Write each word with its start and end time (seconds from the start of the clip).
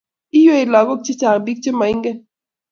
Iywei 0.37 0.65
lagok 0.73 1.01
che 1.05 1.13
chang' 1.19 1.43
biik 1.45 1.59
che 1.63 1.71
maingen 1.79 2.17